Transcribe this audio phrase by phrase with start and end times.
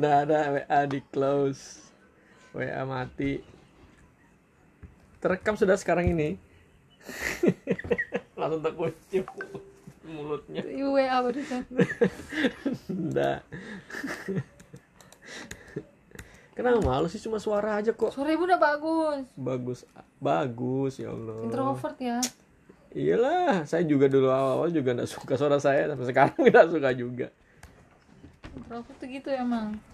[0.00, 1.84] Nggak ada WA di close.
[2.56, 3.44] WA mati.
[5.20, 6.40] Terekam sudah sekarang ini.
[8.40, 9.20] Langsung terkunci
[10.08, 10.64] mulutnya.
[10.64, 11.68] WA barusan.
[12.88, 13.40] Nggak.
[16.56, 18.16] Kenapa malu sih cuma suara aja kok.
[18.16, 19.28] Suara ibu udah bagus.
[19.36, 19.84] Bagus.
[20.16, 21.44] Bagus ya Allah.
[21.44, 22.24] Introvert ya.
[22.96, 27.28] Iyalah, saya juga dulu awal-awal juga nggak suka suara saya sampai sekarang nggak suka juga.
[28.56, 29.89] Introvert tuh gitu emang.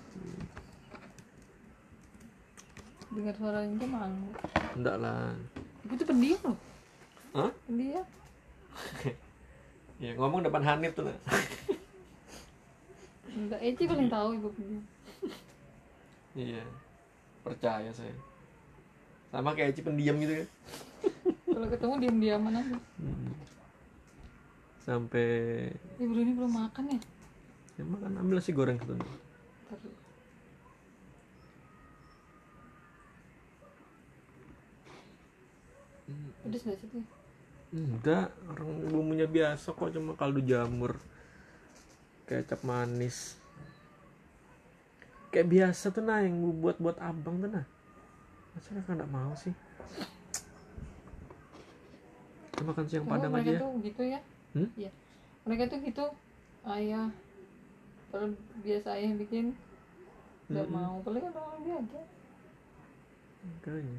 [3.17, 4.29] Dengar suaranya tuh malu.
[4.77, 5.33] Enggak lah.
[5.89, 6.59] Ibu tuh pendiam loh.
[7.33, 7.53] Hah?
[7.69, 8.07] Pendiam.
[9.97, 11.09] Ya ngomong depan Hanif tuh.
[11.09, 11.17] Nak.
[13.33, 14.85] Enggak, Eci paling tahu ibu pendiam.
[16.37, 16.61] Iya.
[17.41, 18.13] Percaya saya.
[19.33, 20.49] Sama kayak Eci pendiam gitu kan.
[21.49, 22.77] Kalau ketemu diam-diaman aja.
[23.01, 23.33] Hmm.
[24.85, 25.27] Sampai
[25.97, 27.01] Ibu ini belum makan ya?
[27.81, 28.93] ya makan ambil nasi goreng satu.
[28.93, 29.09] nih.
[29.09, 29.97] Ntar dulu.
[36.47, 37.03] Pedes gak sih tuh?
[37.75, 40.95] Enggak, orang bumbunya biasa kok cuma kaldu jamur.
[42.31, 43.35] Kecap manis.
[45.35, 47.67] Kayak biasa tuh nah yang buat buat abang tuh nah.
[48.55, 49.53] Masa kakak nggak mau sih?
[52.55, 53.61] Kita makan siang padang mereka aja ya.
[53.61, 54.21] tuh gitu ya?
[54.57, 54.69] Hmm?
[54.79, 54.91] Iya.
[55.45, 56.07] Mereka tuh gitu.
[56.65, 57.11] Ayah.
[58.09, 58.33] Kalau
[58.65, 59.45] biasa ayah yang bikin
[60.49, 60.79] nggak Mm-mm.
[60.79, 60.95] mau.
[61.05, 62.01] Paling kan orang dia aja.
[63.45, 63.99] Makanya.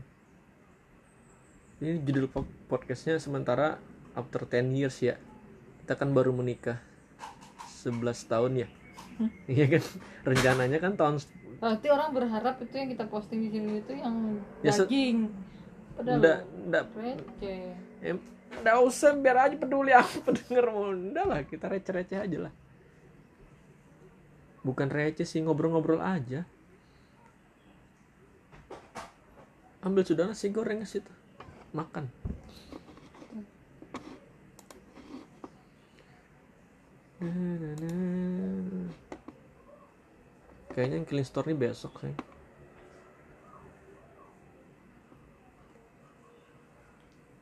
[1.78, 3.78] Ini judul po- podcastnya sementara
[4.18, 5.16] after 10 years ya.
[5.86, 6.82] Kita kan baru menikah
[7.86, 8.68] 11 tahun ya.
[9.18, 9.30] Hmm.
[9.46, 9.84] Iya kan?
[10.26, 11.16] Rencananya kan tahun
[11.58, 15.30] Nanti orang berharap itu yang kita posting di sini itu yang Ya, daging.
[15.98, 16.40] Padahal Nggak,
[16.70, 17.62] nggak, receh.
[18.06, 18.18] em,
[18.86, 22.54] usah biar aja peduli aku pendengar mau Nggak lah kita receh-receh aja lah.
[24.62, 26.46] Bukan receh sih ngobrol-ngobrol aja.
[29.82, 31.17] Ambil sudah nasi goreng ke situ.
[31.74, 32.06] Makan.
[40.72, 42.14] Kayaknya yang clean store ini besok sih.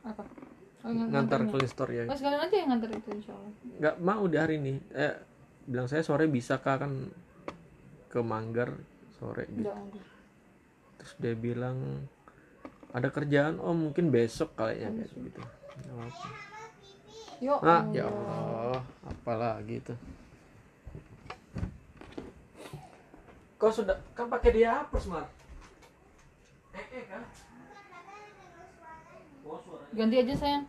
[0.06, 0.22] Apa?
[0.86, 2.02] Oh, Ngantar clean store ya.
[2.08, 3.52] Oh, sekalian aja yang nganter itu insya Allah.
[3.76, 5.14] nggak mau di hari ini eh
[5.66, 6.92] bilang saya sore bisa kak kan
[8.08, 8.72] ke Manggar
[9.18, 9.68] sore gitu
[10.96, 11.76] terus dia bilang
[12.94, 15.40] ada kerjaan oh mungkin besok kayaknya kayak gitu.
[17.36, 17.92] Yo, ah Allah.
[17.92, 19.94] ya Allah apalagi itu
[23.56, 25.28] kau sudah kan pakai dia apa smart
[26.72, 27.22] eh eh kan
[29.44, 29.60] oh
[29.96, 30.64] Ganti aja sayang.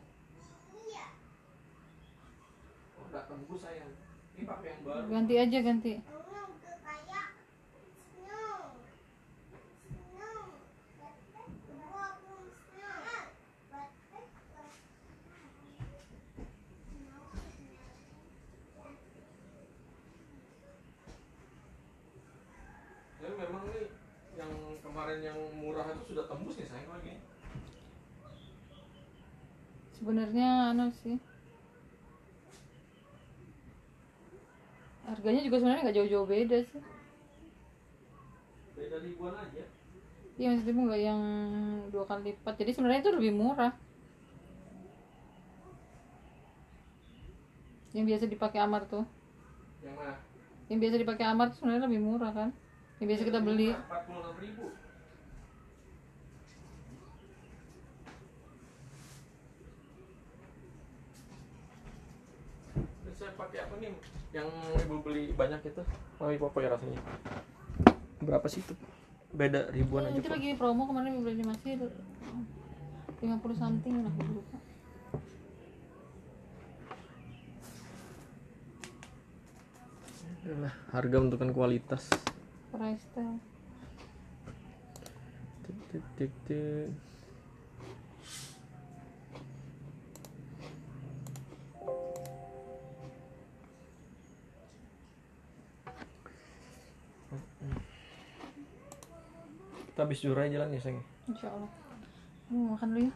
[2.96, 3.92] oh, nggak tembus sayang
[4.38, 5.94] ini pakai yang baru Ganti aja ganti.
[23.18, 23.86] Tapi memang nih
[24.38, 24.52] yang
[25.22, 27.14] yang murah itu sudah tembus nih sayang lagi.
[29.98, 31.18] Sebenarnya anu sih.
[35.08, 36.82] Harganya juga sebenarnya nggak jauh-jauh beda sih.
[38.76, 39.66] Beda ribuan aja.
[40.38, 41.22] Iya maksudnya nggak yang
[41.90, 42.54] dua kali lipat.
[42.62, 43.74] Jadi sebenarnya itu lebih murah.
[47.96, 49.08] Yang biasa dipakai Amar tuh.
[49.82, 50.16] Yang mana?
[50.70, 52.50] Yang biasa dipakai Amar tuh sebenarnya lebih murah kan.
[53.02, 53.74] Yang biasa kita beli.
[53.74, 54.66] Empat puluh enam ribu.
[63.38, 63.94] Pakai apa nih?
[64.34, 64.48] Yang
[64.84, 65.82] ibu beli banyak itu?
[66.18, 67.00] Oh, ibu apa ya rasanya?
[68.20, 68.74] Berapa sih itu?
[69.32, 71.78] Beda ribuan aja Itu lagi promo kemarin beli masih
[73.22, 74.58] 50 something lah aku lupa.
[80.48, 82.08] Yalah, harga menentukan kualitas.
[82.72, 83.38] Price tag.
[85.68, 87.07] Tik tik tik tik.
[99.98, 101.02] Kita habis jurai jalan ya sayang.
[101.26, 101.74] Insya Allah.
[102.54, 103.14] Mau makan dulu ya.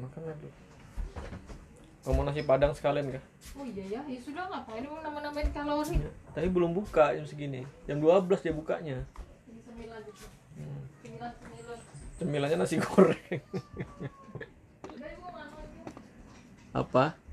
[0.00, 0.48] Makan dulu.
[2.08, 3.24] Kamu nasi padang sekalian kah?
[3.52, 6.00] Oh iya ya, ya sudah ngapain mau nambah-nambahin kalori.
[6.00, 7.68] Ya, Tapi belum buka jam segini.
[7.84, 9.04] Jam 12 dia bukanya.
[9.44, 10.24] Ini sembilan gitu.
[10.56, 10.82] Hmm.
[11.04, 11.78] Sembilan sembilan.
[12.16, 13.40] Cemilannya nasi goreng.
[16.80, 17.25] Apa?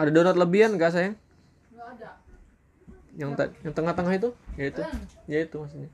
[0.00, 1.16] Ada donat lebihan kak sayang?
[1.76, 2.10] nggak ada
[3.20, 4.32] Yang ta- yang tengah-tengah itu?
[4.56, 4.80] Ya itu.
[4.80, 5.04] Hmm.
[5.28, 5.92] Ya itu maksudnya.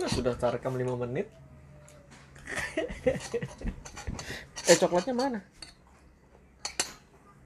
[0.00, 1.28] Nah, sudah terekam 5 menit.
[4.72, 5.44] eh coklatnya mana?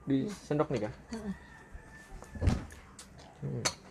[0.06, 0.94] Di sendok nih kak?
[3.42, 3.85] Hmm.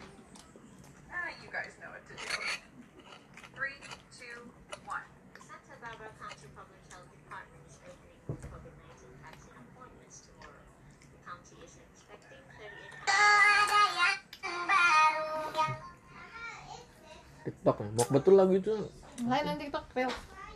[18.25, 18.73] Betul lagu itu.
[19.21, 20.09] lain nanti tiktok rel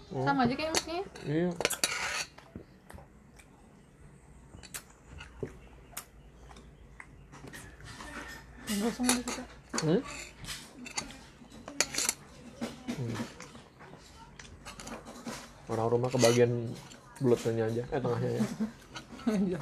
[0.09, 0.25] Oh.
[0.25, 1.49] sama aja kayak musiknya Iya.
[8.69, 9.43] enggak sama aja kita
[9.79, 10.01] Hmm?
[12.89, 13.15] Hmm.
[15.69, 16.51] Orang rumah kebagian
[17.21, 18.43] bulutnya aja, eh tengahnya ya.
[19.29, 19.59] iya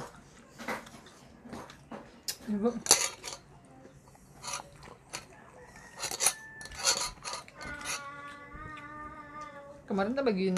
[9.88, 10.56] kemarin kita bagiin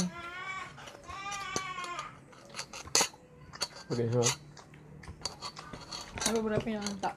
[3.90, 4.22] Oke, so.
[6.30, 7.14] ada beberapa yang tak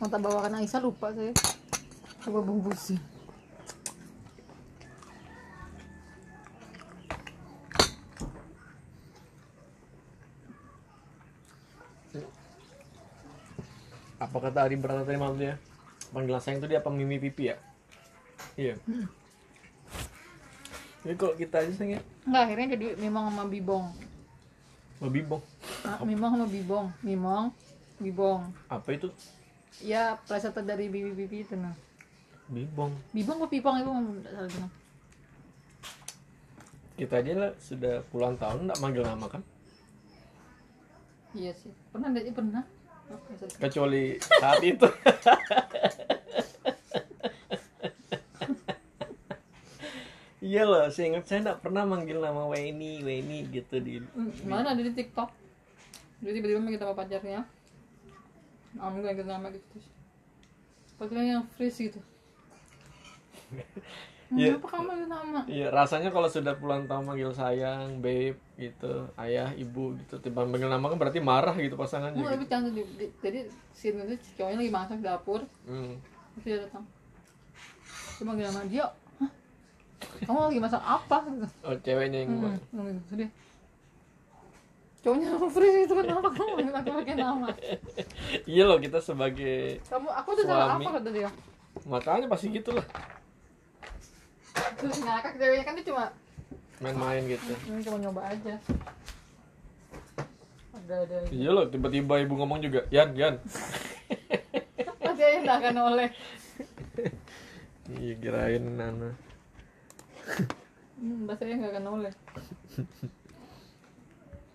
[0.00, 1.32] mau tak bawakan Aisyah lupa saya
[2.24, 3.00] coba bungkusin
[14.22, 15.58] Apa kata Ari berkata tadi malam dia?
[16.14, 17.58] Panggilan sayang itu dia apa mimi pipi ya?
[18.54, 18.78] Iya.
[21.02, 23.86] Ini kalau kita aja sayang ya, Enggak, akhirnya jadi Mimong sama Bibong.
[25.02, 25.42] lebih bong.
[25.82, 26.86] Ah, Mimong sama Bibong.
[27.02, 27.50] Mimong,
[27.98, 28.54] Bibong.
[28.70, 29.10] Apa itu?
[29.82, 31.74] Ya, plesetan dari bibi-bibi itu nah.
[32.46, 32.94] Bibong.
[33.10, 33.90] Bibong apa Bibong itu
[34.30, 34.72] salah bilang.
[36.94, 39.42] Kita aja lah sudah puluhan tahun nggak manggil nama kan?
[41.34, 41.74] Iya sih.
[41.90, 42.30] Pernah enggak?
[42.30, 42.62] Pernah.
[43.10, 43.54] Oke, sorry.
[43.58, 44.86] Kecuali saat itu.
[50.42, 54.02] Iya loh, saya ingat saya nggak pernah manggil nama Weni, Weni gitu di.
[54.02, 55.30] Hmm, Mana ada di TikTok.
[56.18, 57.40] Jadi tiba-tiba kita sama pacarnya.
[58.74, 59.78] Om gue nama gitu.
[60.98, 62.00] Pacarnya yang freeze gitu.
[64.32, 64.56] Iya.
[64.56, 65.40] Kenapa kamu itu nama?
[65.44, 70.72] Iya, rasanya kalau sudah puluhan tahun manggil sayang, babe, gitu, ayah, ibu, gitu, tiba manggil
[70.72, 72.16] nama kan berarti marah gitu pasangannya.
[72.16, 72.36] Enggak, Gitu.
[72.40, 73.38] tapi jangan di, di- jadi
[73.76, 76.00] scene itu cowoknya lagi masak di dapur, Hmm.
[76.32, 76.84] terus dia datang.
[78.16, 78.86] Dia manggil nama dia?
[80.22, 81.16] Kamu lagi masak apa?
[81.24, 81.46] Gitu.
[81.62, 83.00] Oh, ceweknya yang Hmm, gitu.
[83.10, 83.28] Terus dia,
[85.02, 87.48] cowoknya freeze itu kenapa kamu manggil aku pakai nama?
[88.46, 91.30] Iya loh, kita sebagai Kamu, aku tuh salah apa kata dia?
[91.82, 92.84] makanya pasti gitulah
[94.76, 96.04] Terus ngakak ceweknya kan dia cuma
[96.78, 97.54] main-main gitu.
[97.66, 98.54] ini cuma nyoba aja.
[100.74, 101.16] Ada ada.
[101.30, 103.38] Iya loh, tiba-tiba ibu ngomong juga, Yan, Yan.
[105.02, 106.08] Pasti nggak akan oleh.
[107.92, 109.14] Iya, kirain Nana.
[111.02, 112.12] Hmm, bahasanya nggak akan oleh.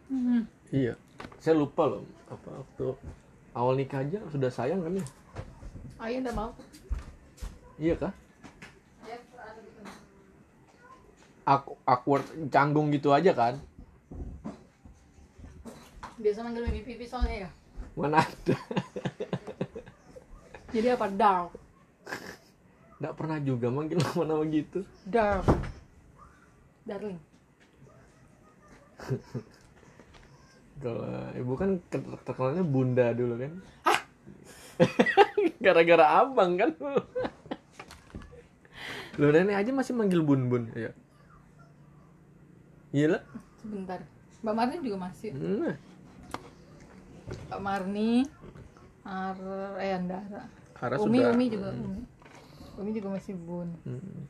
[0.08, 0.48] Hmm.
[0.72, 0.96] Iya,
[1.44, 2.86] saya lupa loh apa waktu
[3.52, 5.06] awal nikah aja sudah sayang kan ya?
[6.00, 6.52] Ayah udah mau.
[7.76, 8.14] Iya kah?
[9.04, 9.80] Ya, ada gitu.
[11.44, 13.60] Aku awkward canggung gitu aja kan?
[16.18, 17.50] Biasa manggil baby pipi soalnya ya.
[18.00, 18.56] Mana ada?
[20.72, 21.08] Jadi apa?
[21.12, 21.67] Dark.
[22.98, 24.82] Nggak pernah juga manggil nama-nama gitu.
[25.06, 25.46] Dark.
[26.84, 27.20] Darling.
[30.78, 33.54] Kalau ibu kan ke- terkenalnya bunda dulu kan?
[35.64, 36.72] Gara-gara abang kan?
[39.18, 40.94] Lo nenek aja masih manggil bun bun ya?
[42.94, 43.22] Iya lah.
[43.58, 44.00] Sebentar.
[44.46, 45.34] Mbak Marni juga masih.
[45.34, 45.76] Nah,
[47.50, 48.12] Mbak Marni,
[49.02, 49.38] Ar,
[49.82, 50.44] eh Andara.
[50.78, 51.34] Ara Umi, sudah.
[51.34, 51.70] Umi juga.
[51.74, 52.02] Umi.
[52.78, 53.68] Umi juga masih bun.
[53.84, 54.30] Hmm.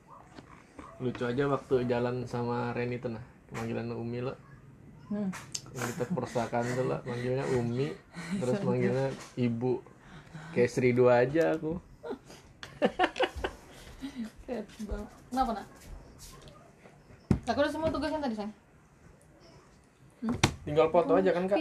[0.97, 4.33] Lucu aja waktu jalan sama Reni tuh nah panggilan Umi lo
[5.07, 5.31] Hmm.
[5.71, 7.95] yang kita perpustakaan tuh lah manggilnya Umi
[8.39, 9.79] terus manggilnya Ibu
[10.51, 11.79] kayak Sri dua aja aku
[14.43, 15.65] Kenapa nak?
[17.45, 18.53] Aku udah semua tugasnya tadi sayang.
[20.65, 21.55] tinggal foto aja kan kak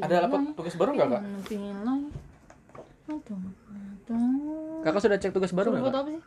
[0.00, 1.22] ada apa tugas baru nggak kak.
[1.22, 1.42] Aduh,
[4.08, 4.80] aduh.
[4.80, 6.02] kakak sudah cek tugas baru nggak foto kak?
[6.02, 6.22] apa sih?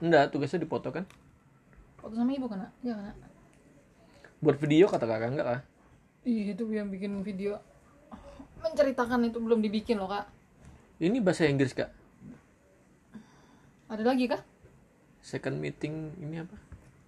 [0.00, 1.04] enggak tugasnya dipoto kan?
[2.00, 2.72] Foto sama ibu nak?
[2.80, 3.16] Iya nak?
[4.40, 5.62] buat video kata kakak enggak kak?
[6.24, 7.58] Ih, itu yang bikin video.
[8.58, 10.26] Menceritakan itu belum dibikin loh kak.
[10.98, 11.90] ini bahasa Inggris kak.
[13.88, 14.42] Ada lagi kah?
[15.28, 16.56] second meeting ini apa?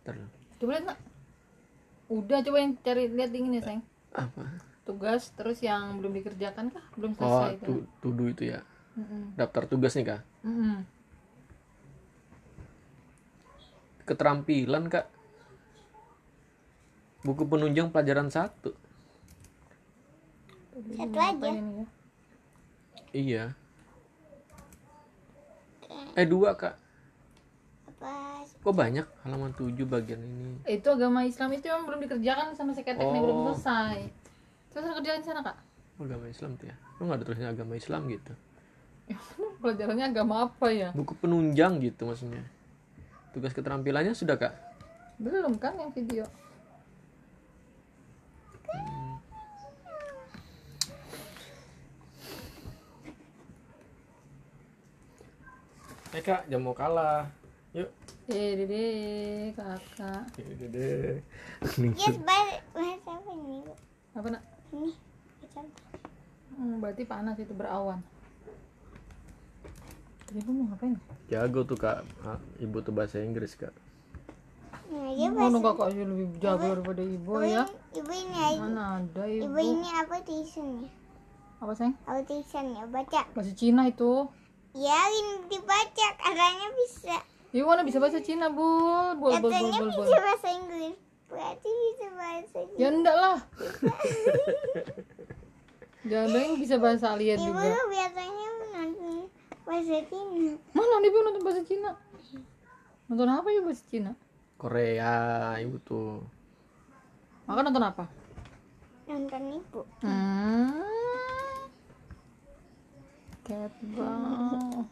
[0.04, 0.14] Ntar
[0.60, 0.98] coba lihat nak
[2.10, 3.84] udah coba yang cari lihat ini sayang.
[4.12, 4.44] Apa?
[4.84, 8.60] Tugas terus yang belum dikerjakan kah belum oh selesai itu tu, tudu itu ya
[8.90, 9.38] Mm-mm.
[9.38, 10.82] daftar tugas nih kak Mm-mm.
[14.04, 15.06] keterampilan kak
[17.22, 18.72] buku penunjang pelajaran satu
[20.96, 21.48] Satu aja.
[21.52, 21.86] Ya?
[23.12, 23.44] iya
[26.16, 26.74] eh dua kak
[27.86, 28.42] Apa?
[28.42, 32.72] kok banyak halaman 7 bagian ini itu agama Islam itu yang belum dikerjakan sama
[33.22, 33.54] belum Oh.
[33.54, 34.08] selesai
[34.72, 35.56] terus di sana kak
[36.00, 38.32] Oh, agama Islam tuh ya lu nggak ada tulisannya agama Islam gitu
[39.60, 40.88] pelajarannya agama apa ya?
[40.96, 42.42] Buku penunjang gitu maksudnya.
[43.30, 44.54] Tugas keterampilannya sudah kak?
[45.20, 46.24] Belum kan yang video?
[56.10, 57.30] Eh kak jangan mau kalah.
[57.70, 57.86] Yuk.
[58.30, 58.84] Eh dede
[59.54, 60.24] kakak.
[60.70, 61.22] Deh
[62.00, 62.16] Yes,
[64.10, 64.42] apa nak?
[64.74, 64.90] Ini.
[66.58, 68.02] hmm, berarti panas itu berawan
[70.30, 70.94] tadi ibu mau ngapain
[71.26, 73.72] jago tuh kak Ah, ibu tuh bahasa Inggris kak
[74.86, 75.68] Nah, dia Mana bahasa.
[75.68, 78.58] kakak aja lebih jago daripada ibu ya Ibu ini aja.
[78.60, 80.88] mana ada Ibu ibu ini apa tulisannya?
[81.56, 82.82] apa sayang Apa tulisannya?
[82.88, 83.20] Baca.
[83.28, 84.24] bahasa Cina itu
[84.70, 86.06] Ya, ini dibaca.
[86.16, 87.16] Katanya bisa.
[87.50, 88.64] ibu mana bisa bahasa Cina bu
[89.14, 90.96] bol bol bol Katanya bol bol bisa bahasa Inggris.
[91.26, 93.38] Berarti bisa bahasa ya enggak lah
[96.02, 99.16] jangan bisa bahasa alien Ibu juga tuh biasanya nonton
[99.66, 100.54] bahasa Cina.
[100.74, 101.90] mana ibu nonton bahasa Cina
[103.06, 104.12] nonton apa ya bahasa Cina
[104.56, 105.14] Korea
[105.62, 106.20] ibu tuh
[107.46, 108.04] maka nonton apa
[109.10, 109.82] Nonton ibu.
[110.06, 110.86] Hmm.
[113.42, 114.86] Catball.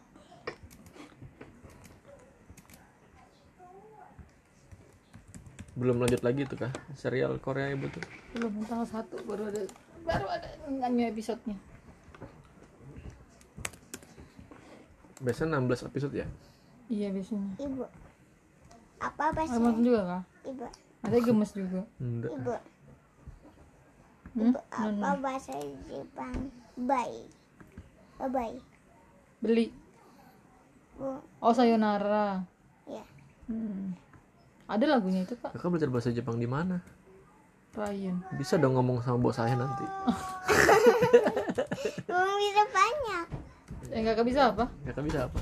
[5.79, 8.03] belum lanjut lagi tuh kak serial Korea ibu tuh
[8.35, 9.63] Belum tanggal satu baru ada
[10.03, 11.55] baru ada nyanyi episodenya.
[15.19, 16.27] Biasanya 16 episode ya
[16.89, 17.53] Iya biasanya.
[17.61, 17.85] Ibu.
[18.97, 19.53] Apa bahasa?
[19.53, 20.23] Ada nonton juga kah?
[20.41, 20.65] Ibu.
[21.05, 21.81] Ada gemes juga.
[22.01, 22.53] enggak Ibu.
[24.29, 24.41] Hmm?
[24.49, 24.59] Ibu
[25.05, 25.53] apa bahasa
[25.85, 26.33] Jepang?
[26.73, 27.29] Bye.
[28.17, 28.57] Bye bye.
[29.37, 29.69] Beli.
[30.97, 31.21] Bu.
[31.45, 32.41] Oh sayonara.
[32.89, 33.05] Ya.
[33.45, 33.93] Hmm.
[34.65, 35.53] Ada lagunya itu kak.
[35.53, 36.77] kakak belajar bahasa Jepang di mana
[37.73, 38.21] Ryan.
[38.37, 39.81] bisa dong ngomong sama bos saya nanti
[42.05, 43.25] Belum bisa banyak.
[43.89, 44.65] Eh kakak bisa apa?
[44.85, 45.39] kakak bisa apa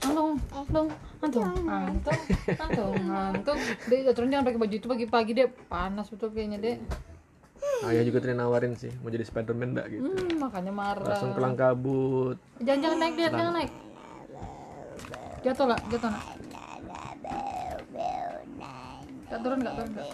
[0.00, 0.88] Antung, antung,
[1.20, 2.20] antung, antung,
[2.56, 3.58] antung, antung.
[3.84, 5.48] Dek, aturan jangan pakai baju itu pagi-pagi deh.
[5.68, 6.78] Panas betul kayaknya dek.
[7.80, 11.16] ayah juga tadi nawarin sih mau jadi Spiderman enggak gitu Hmm, makanya marah.
[11.16, 13.72] langsung kelang kabut Jangan jangan naik dek, jangan naik.
[15.40, 16.24] Jatuh lah, jatuh nak.
[19.30, 19.90] Gak turun, gak turun.
[19.94, 20.08] Gak.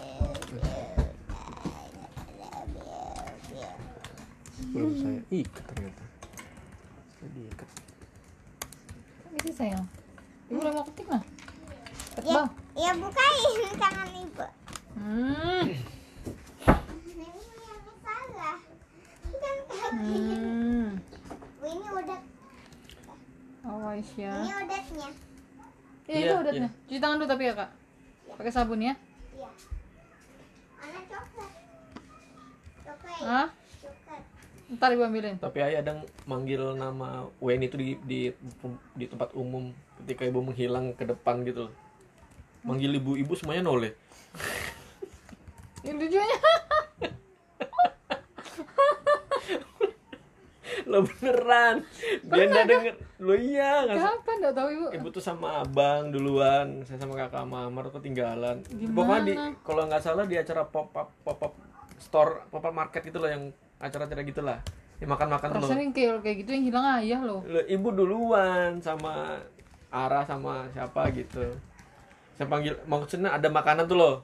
[4.67, 6.03] belum saya ikat ternyata
[7.21, 7.69] diikat
[9.37, 9.85] Gitu sayang.
[10.49, 11.21] Ibu udah mau ketik nah.
[12.25, 12.41] Ya,
[12.73, 13.53] ya bukain
[13.85, 14.45] tangan ibu.
[14.97, 15.63] Hmm.
[17.05, 17.25] Ini
[17.61, 18.57] yang salah.
[19.29, 19.93] Bukan kaki.
[19.93, 20.87] Hmm.
[21.61, 22.19] Ini udah
[23.67, 24.31] Awas ya.
[24.41, 25.09] ini udahnya.
[26.07, 26.69] Iya, Iya, itu udatnya.
[26.87, 27.69] Cuci tangan dulu tapi ya, Kak.
[28.39, 28.95] Pakai sabun ya.
[29.35, 29.49] Iya.
[30.79, 31.51] Mana coklat?
[32.81, 33.19] Coklat.
[33.21, 33.47] Hah?
[34.67, 35.39] Ntar ibu ambilin.
[35.39, 38.35] tapi ayah ada manggil nama Wen itu di di
[38.99, 39.71] di tempat umum.
[40.03, 41.73] Ketika ibu menghilang ke depan gitu loh.
[42.67, 43.95] Manggil ibu-ibu semuanya noleh.
[45.87, 46.27] Ini lucunya.
[50.91, 51.75] lo beneran.
[52.27, 52.95] Dia nggak denger.
[53.23, 54.85] Lo iya nggak Kapan enggak tahu ibu?
[54.99, 56.83] ibu tuh sama abang duluan.
[56.83, 58.67] Saya sama kakak mamar ketinggalan.
[58.67, 58.91] Gimana?
[58.91, 59.33] pokoknya di
[59.63, 61.55] kalau nggak salah di acara pop up pop up
[62.03, 64.59] store pop up market gitu loh yang acara-acara gitulah.
[64.97, 67.39] Yang makan-makan loh Rasanya kayak kayak gitu yang hilang ayah loh.
[67.45, 69.37] Ibu duluan sama
[69.93, 71.45] Ara sama siapa gitu.
[72.35, 74.15] Saya panggil maksudnya ada makanan tuh loh.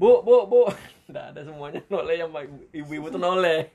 [0.00, 0.60] Bu bu bu.
[1.12, 2.32] Nggak ada semuanya noleh yang
[2.72, 3.68] ibu-ibu tuh noleh.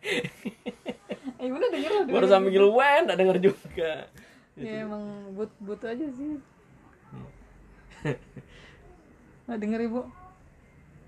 [1.37, 2.03] Eh, ibu udah denger loh.
[2.09, 3.91] baru panggil Wen nggak denger juga.
[4.57, 5.05] Ya emang
[5.37, 6.41] but but aja sih.
[9.47, 10.01] Nggak denger ibu.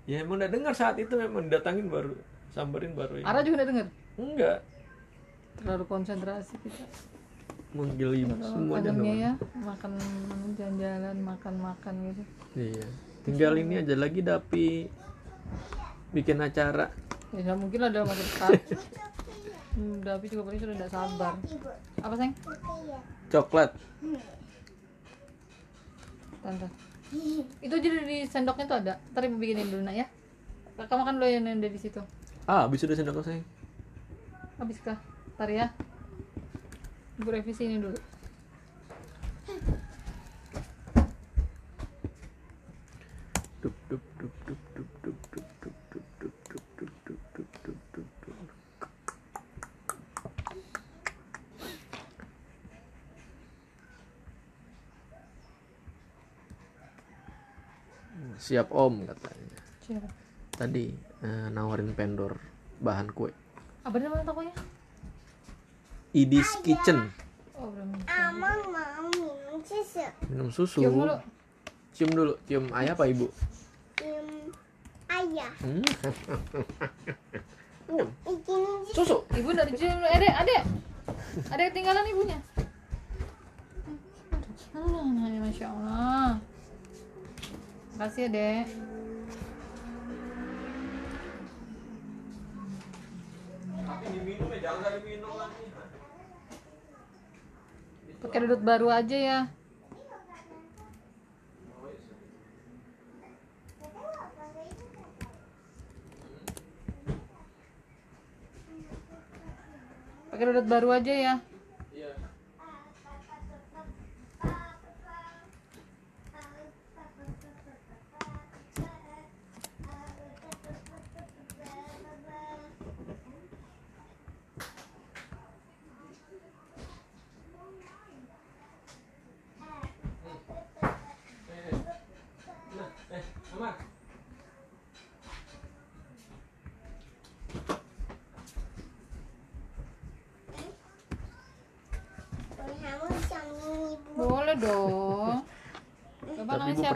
[0.08, 1.12] ya emang nggak dengar saat itu.
[1.18, 2.14] Memang datangin baru
[2.54, 3.26] samberin baru ini.
[3.26, 3.86] Ara juga nggak denger.
[4.20, 4.58] enggak
[5.60, 6.84] Terlalu konsentrasi kita.
[7.70, 9.92] Kangennya noleh ya makan
[10.58, 12.22] jalan-jalan makan-makan gitu.
[12.58, 12.86] iya
[13.22, 14.90] tinggal ini aja lagi Dapi
[16.10, 16.90] bikin acara
[17.30, 18.74] Ya mungkin dalam waktu dekat.
[19.78, 21.34] Hmm, Davi juga pasti sudah tidak sabar.
[22.02, 22.34] Apa sayang?
[22.90, 22.98] Ya.
[23.30, 23.70] coklat
[26.42, 26.66] Tante.
[27.62, 28.94] Itu jadi di sendoknya tuh ada.
[29.14, 30.06] Ntar ibu bikinin dulu nak ya.
[30.74, 32.02] Kakak makan dulu yang ada di situ.
[32.50, 33.46] Ah habis udah sendok sayang
[34.58, 34.98] Habis kah?
[35.38, 35.66] Ntar ya.
[37.16, 37.96] Ibu revisi ini dulu.
[43.62, 47.78] Dup, dup, dup, dup, dup, dup, dup, dup, dup, dup, dup, dup, dup, dup, dup,
[47.94, 48.48] dup, dup.
[58.40, 60.29] siap om katanya Siapa?
[60.60, 60.92] Tadi
[61.24, 62.36] eh, nawarin vendor
[62.78, 63.32] bahan kue
[63.80, 64.52] Apa namanya tokonya?
[66.12, 67.08] Idis Kitchen
[67.56, 67.68] Oh.
[68.08, 70.00] Amang mau minum susu.
[70.28, 71.16] minum susu Cium dulu.
[71.92, 73.28] cium dulu cium ayah apa ibu
[73.96, 74.48] Cium
[75.08, 75.52] ayah.
[75.60, 75.84] hmm.
[78.24, 80.08] Bikin susu Ibu udah dicium dulu.
[80.08, 80.62] Adek, adek.
[81.52, 82.38] Ada ketinggalan ibunya.
[84.72, 86.30] Aduh, anaknya Masya Allah.
[87.92, 88.66] Makasih ya, Dek.
[98.20, 99.38] Pakai dudut baru aja ya.
[110.30, 111.34] Pakai dudut baru aja ya.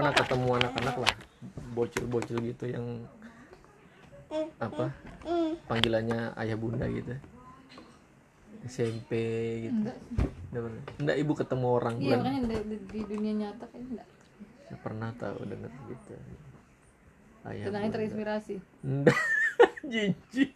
[0.04, 1.12] Pernah ketemu anak-anak lah
[1.72, 2.84] bocil-bocil gitu yang
[4.60, 4.92] apa
[5.64, 7.16] panggilannya ayah bunda gitu
[8.64, 9.12] SMP
[9.62, 9.96] gitu Enggak.
[10.52, 14.08] Nggak pernah Nggak, ibu ketemu orang Iya makanya di, di- dunia nyata kayaknya enggak.
[14.64, 16.12] Nggak pernah tahu denger gitu
[17.44, 18.54] ayah Tenangnya terinspirasi.
[18.84, 19.20] Nggak,
[19.92, 20.52] jijik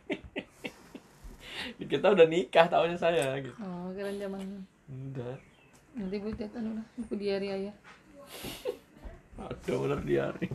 [1.89, 4.61] kita udah nikah tahunnya saya gitu Oh, keren zamannya.
[4.87, 5.41] enggak
[5.97, 7.75] Nanti gue cetan udah buku diary ayah.
[9.41, 10.47] Ada bener di hari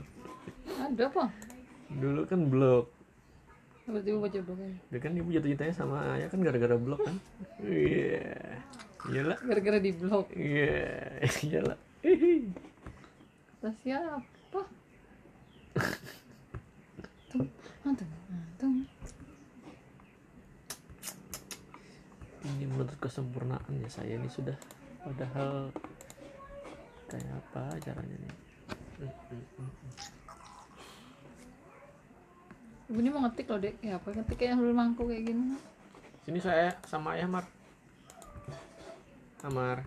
[0.65, 1.26] Ada apa?
[1.89, 2.86] dulu kan blog
[3.84, 4.80] Berarti gue baca blog aja.
[4.88, 7.15] dia kan ibu jatuh cintanya sama ayah kan gara-gara blog kan
[7.60, 8.58] iya
[9.06, 10.26] iyalah Gara-gara di blog.
[10.32, 12.52] iya iyalah Hihi.
[13.56, 14.62] Kata siapa?
[17.30, 17.48] Tung,
[17.82, 18.76] antung, antung.
[22.43, 24.56] ini menuntut kesempurnaan ya saya ini sudah
[25.00, 25.72] padahal
[27.08, 28.32] kayak apa caranya nih
[32.89, 33.76] Ibu ini mau ngetik loh dek.
[33.82, 35.58] Ya apa ngetik kayak sambil mangkuk kayak gini.
[36.24, 37.44] sini saya sama ayah mar
[39.44, 39.84] Amar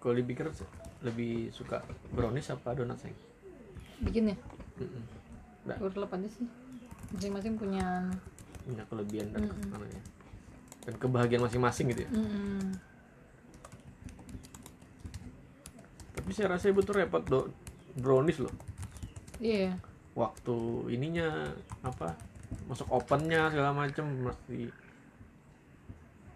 [0.00, 0.52] kalau dipikir
[1.00, 1.80] lebih suka
[2.12, 3.16] brownies apa donat sayang
[4.00, 4.36] Bikin ya?
[5.68, 6.46] Nggak, Gue terlep aja sih.
[7.12, 8.08] Masing-masing punya.
[8.62, 9.56] Punya kelebihan dan Mm-mm.
[9.58, 10.02] kekurangannya.
[10.80, 12.76] dan kebahagiaan masing-masing gitu ya Mm-mm.
[16.12, 17.48] tapi saya rasa ibu tuh repot do
[17.96, 18.52] brownies loh
[19.40, 19.72] Iya.
[20.12, 20.56] waktu
[20.92, 21.48] ininya
[21.80, 22.12] apa
[22.68, 24.68] masuk opennya segala macem mesti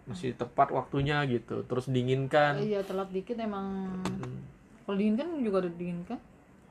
[0.04, 3.88] masih tepat waktunya gitu terus dinginkan Iya telat dikit emang.
[4.04, 4.40] Hmm.
[4.84, 6.20] Kalau dingin kan juga udah dingin kan?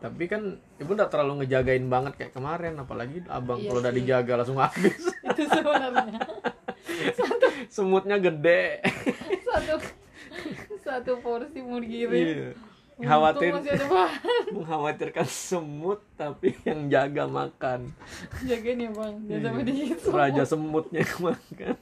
[0.04, 4.34] Tapi kan ibu udah terlalu ngejagain banget kayak kemarin apalagi abang Iya kalau udah dijaga
[4.36, 5.00] langsung habis.
[5.32, 6.20] Itu sebenarnya.
[7.72, 8.84] Semutnya gede.
[9.48, 9.80] satu
[10.84, 12.12] satu porsi mau dikirim.
[12.12, 12.52] iya.
[12.94, 13.56] Khawatir
[14.54, 17.89] mengkhawatirkan semut tapi yang jaga makan.
[18.44, 19.72] Jagain ya bang, jangan sampai Iya.
[19.72, 20.00] dikit.
[20.12, 21.76] raja semutnya yang makan.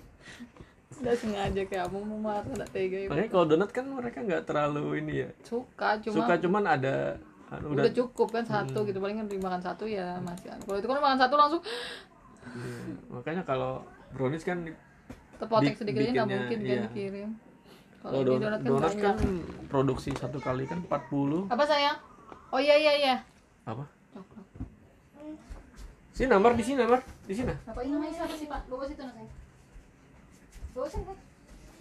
[1.01, 3.07] Udah sengaja kayak mau marah nggak tega ya.
[3.09, 5.29] makanya kalau donat kan mereka nggak terlalu ini ya.
[5.41, 7.17] Suka cuma suka cuman ada
[7.51, 8.97] udah, udah, cukup kan satu gitu.
[9.03, 11.63] Paling kan dimakan satu ya masih kalau itu kan makan satu langsung
[12.41, 12.97] Iya.
[13.13, 13.85] makanya kalau
[14.17, 14.65] brownies kan
[15.37, 16.81] terpotek Di- sedikit aja nggak mungkin kan iya.
[16.89, 17.29] dikirim.
[18.01, 19.17] Kalau di donat, donat kan donat kan
[19.69, 21.97] produksi satu kali kan 40 apa sayang?
[22.49, 23.15] Oh iya iya iya.
[23.67, 23.85] Apa?
[24.17, 24.45] Coklat.
[26.17, 27.53] Sini namar di sini namar di sini.
[27.53, 28.65] Apa ini namanya siapa sih pak?
[28.65, 29.29] Bawa situ sayang.
[30.73, 31.17] Bawa sini kan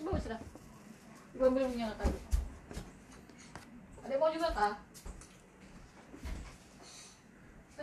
[0.00, 0.40] bawa sudah
[1.30, 2.08] gue ambil punya kakak
[4.02, 4.74] ada mau juga kak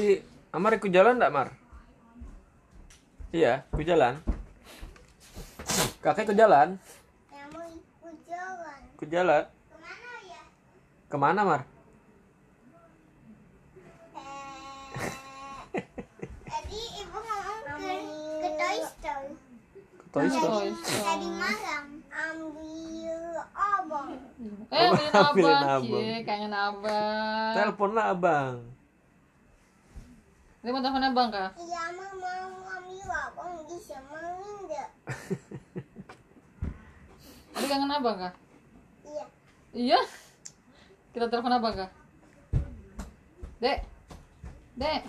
[0.00, 0.16] Nanti
[0.56, 1.48] Amar ikut jalan enggak, Mar?
[3.36, 4.16] Iya, ikut jalan.
[6.00, 6.80] Kakek ikut jalan.
[7.28, 8.80] Kamu ikut jalan.
[8.96, 9.44] Ikut jalan.
[9.44, 10.40] Ke mana ya?
[11.04, 11.60] Ke mana, Mar?
[15.76, 15.84] Eh,
[16.48, 17.92] tadi ibu ngomong ke,
[18.40, 19.32] ke Toy Story.
[20.00, 20.68] Ke Toy Story.
[20.72, 23.20] Tadi, tadi malam ambil.
[24.72, 25.68] Eh, ambilin Ambilin abang.
[25.68, 25.82] abang.
[25.84, 27.52] Cie, kangen abang.
[27.52, 28.79] Teleponlah abang.
[30.60, 31.56] Dia mau telepon abang, Kak?
[31.56, 34.92] Iya, mama mau ambil obong bisa mengindak.
[37.56, 38.34] Ada kangen abang, Kak?
[39.08, 39.24] Iya.
[39.72, 40.00] Iya.
[41.16, 41.90] Kita telepon abang, Kak?
[43.64, 43.80] Dek.
[44.76, 45.02] Dek.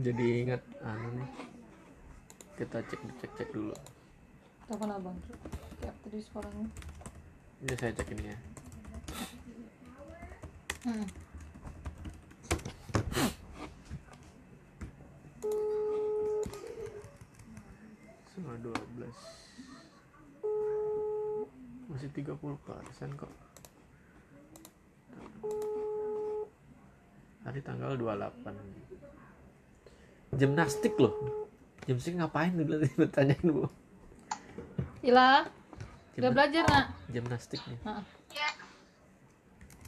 [0.00, 1.28] Jadi ingat anu nih.
[2.56, 3.76] Kita cek cek cek dulu.
[4.64, 5.16] Telepon abang.
[5.76, 6.68] Kayak tadi suaranya.
[7.60, 8.55] Ini saya cek ini ya.
[10.86, 11.02] Hmm.
[18.30, 19.10] Setengah 12
[21.90, 23.34] Masih 30 persen kok
[27.42, 31.18] Hari tanggal 28 Gimnastik loh
[31.82, 33.66] Gimnastik ngapain dulu tadi bertanyain bu
[35.02, 35.50] Ila,
[36.14, 36.94] udah belajar, Nak?
[37.10, 38.06] Gimnastiknya Heeh.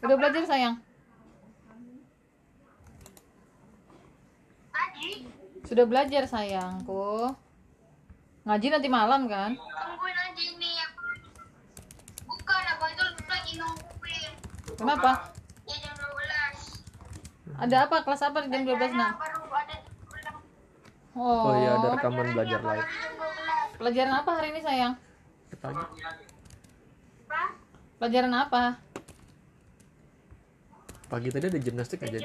[0.03, 0.88] Udah belajar, sayang?
[5.69, 7.37] Sudah belajar, sayangku.
[8.49, 9.53] Ngaji nanti malam, kan?
[9.53, 11.05] tungguin aja ini aku
[12.25, 14.33] bukan abang itu lagi nungguin
[14.79, 15.11] Kenapa?
[15.67, 17.97] ya jam 12 Ada apa?
[18.07, 19.13] Kelas apa di jam 12, Nak?
[19.19, 20.37] baru ada jam
[21.19, 24.95] Oh, Oh iya ada rekaman belajar live 12 Pelajaran apa hari ini, sayang?
[25.53, 25.69] Apa?
[27.99, 28.63] Pelajaran apa?
[31.09, 32.19] Pagi tadi ada gimnastik aja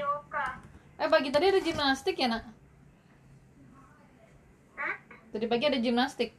[0.94, 2.44] Eh, pagi tadi ada gimnastik ya, Nak?
[5.34, 6.30] Tadi pagi ada gimnastik.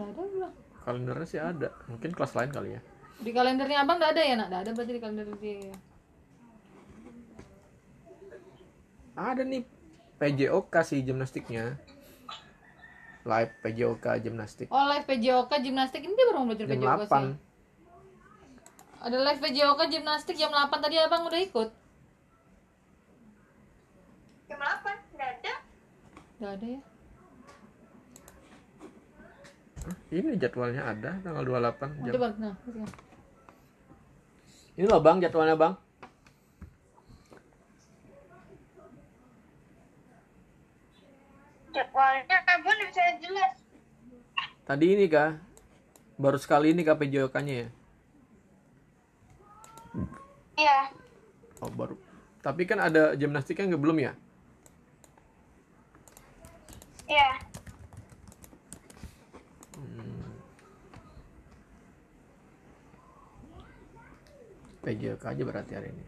[0.00, 0.52] Ada belum.
[0.80, 2.80] Kalendernya sih ada Mungkin kelas lain kali ya
[3.20, 4.48] Di kalendernya abang nggak ada ya, Nak?
[4.48, 5.76] Nggak ada berarti di kalender dia.
[9.12, 9.62] Ada nih
[10.16, 11.76] PJOK sih gimnastiknya
[13.28, 16.00] Live PJOK gimnastik Oh, live PJOK gimnastik.
[16.00, 17.28] Ini dia baru mau belajar Jam PJOK sih.
[18.96, 21.68] 8 Ada live PJOK gimnastik jam 8 tadi abang udah ikut.
[24.48, 25.54] jam 8 enggak ada
[26.40, 26.80] Nggak ada ya.
[29.84, 32.12] Hah, Ini jadwalnya ada tanggal 28 Ada jam.
[32.16, 32.34] bang.
[32.40, 32.54] Nah.
[34.80, 35.74] Ini loh bang jadwalnya bang
[41.70, 43.54] jadwalnya abang bisa jelas
[44.64, 45.36] Tadi ini kah
[46.20, 47.68] Baru sekali ini kah PJOK nya ya
[50.60, 50.78] iya
[51.60, 51.96] Oh baru
[52.40, 54.12] Tapi kan ada gimnastiknya nggak belum ya
[57.10, 57.30] iya
[64.80, 66.04] PJOK aja berarti hari ini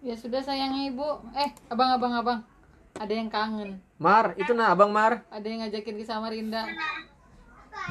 [0.00, 1.20] Ya sudah sayang ibu.
[1.36, 2.40] Eh, abang abang abang.
[2.96, 3.84] Ada yang kangen.
[4.00, 6.64] Mar itu nah abang Mar Ada yang ngajakin ke Samarinda.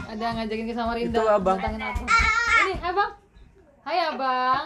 [0.10, 1.22] Ada yang ngajakin ke Samarinda.
[1.22, 1.62] Itu abang.
[1.62, 2.10] Datangin abang.
[2.66, 3.12] Ini abang.
[3.86, 4.64] Hai abang.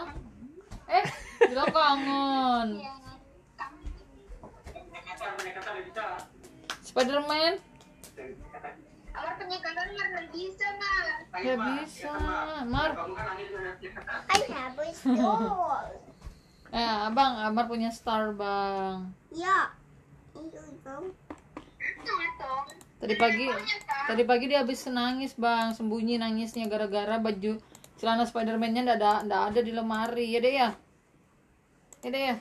[0.88, 1.04] Eh,
[1.52, 2.68] bilang kangen.
[6.94, 7.58] Spiderman?
[9.18, 10.68] Amar punya kangen nggak bisa
[11.42, 12.14] Ya bisa.
[12.70, 12.94] Mar.
[14.30, 15.90] I have a store.
[16.70, 19.10] Eh, abang, Amar punya star bang.
[19.34, 19.74] ya.
[20.30, 21.10] Tong
[23.02, 23.50] Tadi pagi,
[24.06, 27.58] tadi pagi dia habis nangis bang, sembunyi nangisnya gara-gara baju
[27.98, 30.70] celana Spiderman-nya ndak ada, ada di lemari, ya deh ya.
[32.06, 32.36] Ya deh ya.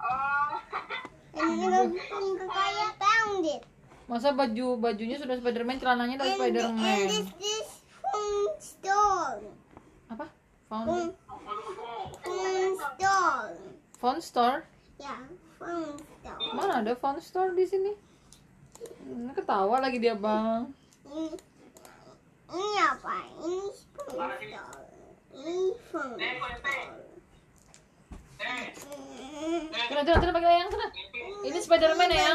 [0.00, 0.56] oh
[1.36, 1.84] And you know,
[2.48, 3.62] I found it.
[4.06, 7.08] Masa baju bajunya sudah Spiderman, celananya dari And, and Spiderman.
[7.36, 7.68] this
[8.58, 9.42] store.
[10.08, 10.26] Apa?
[10.70, 13.50] Found Phone, store.
[13.98, 14.58] phone store.
[14.96, 15.14] Ya,
[15.58, 16.40] phone store.
[16.54, 17.92] Mana ada phone store di sini?
[19.02, 20.70] Hmm, ketawa lagi dia bang.
[21.06, 21.34] Ini,
[22.50, 23.16] ini apa?
[23.42, 23.60] Ini
[23.94, 24.86] phone store.
[25.34, 25.56] Ini
[25.90, 27.15] phone store.
[28.36, 30.86] Sana, sana, sana pakai ayang sana.
[31.46, 32.34] Ini Spiderman ya.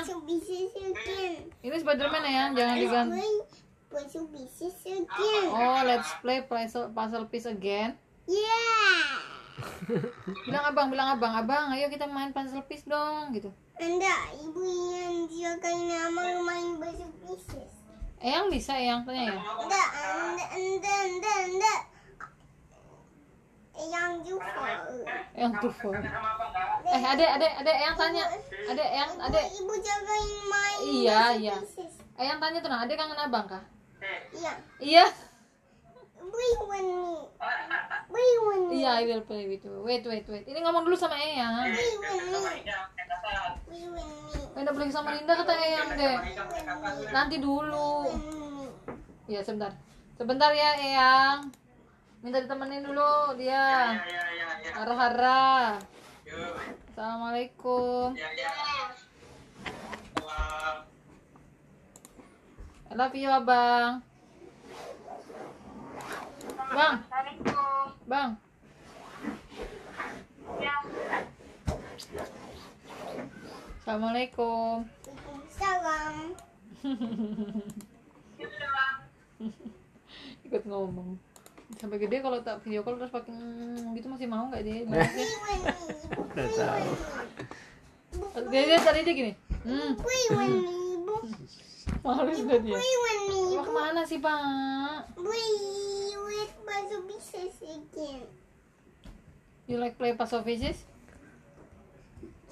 [1.61, 2.43] Ini Spiderman ya.
[2.55, 3.21] Jangan diganti.
[5.51, 7.99] Oh, let's play puzzle, puzzle piece again.
[8.23, 9.19] Yeah.
[10.47, 13.51] Bilang abang, bilang abang, abang, ayo kita main puzzle piece dong, gitu.
[13.75, 14.61] Anda, ibu
[14.95, 17.71] yang jaga nama main masuk bisnis.
[18.23, 19.37] Eyang bisa, Eyang tanya ya.
[19.37, 19.83] Anda,
[20.55, 21.73] anda, anda, anda,
[23.71, 23.88] anda.
[23.88, 24.67] Yang juga.
[25.31, 25.95] Eyang tuh for.
[25.95, 28.23] Eh, adek, adek, adek, Eyang tanya.
[28.67, 29.45] Adek, Eyang, adek.
[29.47, 31.55] Ibu jagain main Iya, iya.
[31.55, 31.93] bisnis.
[32.19, 33.63] Eyang tanya tuh, nah, adek kangen abang kah?
[34.36, 34.51] Iya.
[34.79, 35.05] Iya.
[36.21, 37.12] Bring with me.
[38.12, 38.39] With
[38.71, 38.75] me.
[38.79, 39.84] Iya, I will play with you.
[39.84, 40.45] Wait, wait, wait.
[40.47, 41.71] Ini ngomong dulu sama Eyang.
[41.71, 42.39] Bring with me.
[43.67, 44.91] Bring with me.
[44.91, 46.15] Sama Linda kata Eyang deh.
[47.10, 48.07] Nanti dulu.
[49.27, 49.71] Iya, sebentar.
[50.15, 51.61] Sebentar ya, Eyang.
[52.21, 53.97] Minta ditemenin dulu dia.
[54.77, 55.81] Hara-hara.
[56.93, 58.13] Assalamualaikum.
[62.91, 64.05] I love you, abang.
[66.77, 66.95] Bang.
[68.05, 68.38] Bang.
[73.81, 74.86] Assalamualaikum.
[75.49, 76.38] Salam.
[80.45, 81.31] Ikut ngomong.
[81.82, 84.86] Sampai gede kalau tak video call terus pakai mm, gitu masih mau nggak dia?
[84.86, 85.26] Balasnya.
[85.26, 85.58] Me.
[86.22, 86.91] Udah tahu.
[88.54, 89.34] Dia, dia tadi dia gini.
[89.65, 89.98] Hmm,
[92.06, 92.78] malu sudah dia.
[92.78, 94.38] Mau ke mana sih, Pak?
[97.72, 98.28] Again.
[99.65, 100.84] You like play puzzle pieces?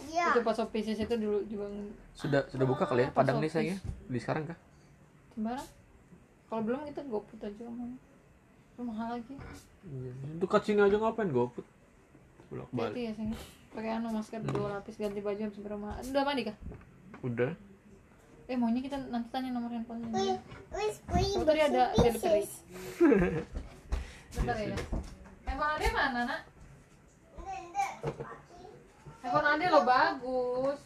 [0.09, 0.31] Ya.
[0.31, 1.67] Itu puzzle pieces itu dulu juga
[2.15, 3.77] Sudah sudah buka kali ya Padang nih sayangnya.
[4.09, 4.57] Beli sekarang kah?
[5.39, 5.67] sembarang.
[6.51, 8.08] Kalau belum kita goput aja mau.
[8.79, 9.35] Itu mahal lagi.
[9.91, 10.11] Iya.
[10.39, 11.67] Dekat sini aja ngapain goput?
[12.47, 12.95] Bolak balik.
[12.95, 13.35] ya sayang.
[13.75, 15.99] Pakai anu masker dua lapis ganti baju habis berapa?
[15.99, 16.55] Udah mandi kah?
[17.19, 17.51] Udah.
[18.47, 20.39] Eh maunya kita nanti tanya nomor handphonenya.
[20.71, 22.47] Wait, bring Oh, tadi ada delivery.
[24.31, 24.75] Bentar ya.
[25.43, 26.41] Handphone Ade mana, Nak?
[29.27, 30.79] Handphone Ade lo bagus.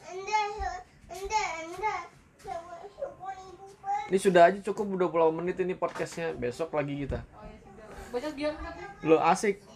[4.10, 6.34] Ini sudah aja cukup udah puluh menit ini podcastnya.
[6.34, 7.22] Besok lagi kita.
[8.14, 8.30] Baca.
[9.02, 9.73] Lo asik.